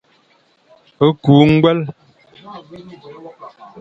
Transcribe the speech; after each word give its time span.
Kü 1.23 1.33
ñgwel. 1.51 1.79